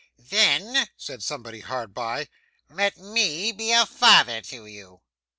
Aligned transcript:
'Then,' 0.17 0.89
said 0.97 1.21
somebody 1.21 1.59
hard 1.59 1.93
by, 1.93 2.27
'let 2.71 2.97
me 2.97 3.51
be 3.51 3.69
a 3.71 3.85
father 3.85 4.41
to 4.41 4.65
you. 4.65 5.03